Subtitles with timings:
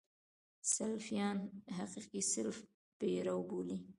[0.75, 1.37] سلفیان
[1.77, 2.57] حقیقي سلف
[2.99, 3.77] پیرو بولي.